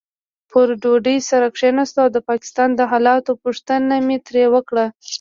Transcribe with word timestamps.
پر 0.49 0.67
ډوډۍ 0.81 1.17
سره 1.29 1.45
کښېناستو 1.55 1.99
او 2.03 2.09
د 2.15 2.17
پاکستان 2.29 2.69
د 2.75 2.81
حالاتو 2.91 3.31
پوښتنې 3.43 3.97
مې 4.07 4.17
ترې 4.25 4.43
وکړې. 4.53 4.85